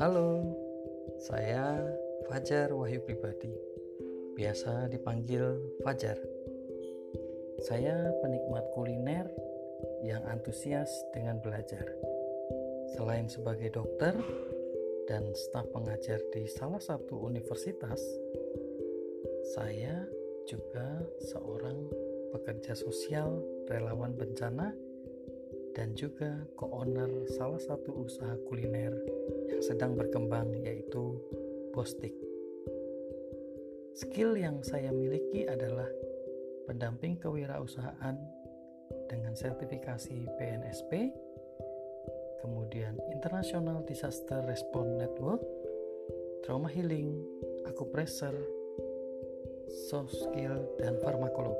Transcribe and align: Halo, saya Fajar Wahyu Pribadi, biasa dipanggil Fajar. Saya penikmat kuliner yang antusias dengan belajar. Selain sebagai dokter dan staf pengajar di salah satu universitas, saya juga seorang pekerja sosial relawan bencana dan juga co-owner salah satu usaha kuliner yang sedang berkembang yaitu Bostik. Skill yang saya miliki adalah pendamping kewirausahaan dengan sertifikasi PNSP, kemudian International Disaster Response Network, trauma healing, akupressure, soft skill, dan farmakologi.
Halo, 0.00 0.40
saya 1.20 1.76
Fajar 2.24 2.72
Wahyu 2.72 3.04
Pribadi, 3.04 3.52
biasa 4.32 4.88
dipanggil 4.88 5.60
Fajar. 5.84 6.16
Saya 7.68 8.08
penikmat 8.24 8.64
kuliner 8.72 9.28
yang 10.00 10.24
antusias 10.24 10.88
dengan 11.12 11.36
belajar. 11.44 11.84
Selain 12.96 13.28
sebagai 13.28 13.76
dokter 13.76 14.16
dan 15.04 15.36
staf 15.36 15.68
pengajar 15.68 16.24
di 16.32 16.48
salah 16.48 16.80
satu 16.80 17.20
universitas, 17.20 18.00
saya 19.52 20.08
juga 20.48 21.04
seorang 21.28 21.76
pekerja 22.32 22.72
sosial 22.72 23.44
relawan 23.68 24.16
bencana 24.16 24.72
dan 25.74 25.94
juga 25.94 26.46
co-owner 26.58 27.28
salah 27.30 27.60
satu 27.60 28.04
usaha 28.06 28.34
kuliner 28.50 28.94
yang 29.46 29.62
sedang 29.62 29.94
berkembang 29.94 30.50
yaitu 30.62 31.18
Bostik. 31.70 32.14
Skill 33.94 34.38
yang 34.38 34.64
saya 34.64 34.90
miliki 34.90 35.46
adalah 35.46 35.86
pendamping 36.64 37.18
kewirausahaan 37.20 38.16
dengan 39.10 39.34
sertifikasi 39.34 40.30
PNSP, 40.38 41.10
kemudian 42.40 42.96
International 43.10 43.82
Disaster 43.84 44.40
Response 44.46 44.94
Network, 44.96 45.42
trauma 46.46 46.70
healing, 46.72 47.20
akupressure, 47.66 48.38
soft 49.90 50.14
skill, 50.14 50.58
dan 50.80 50.96
farmakologi. 51.02 51.59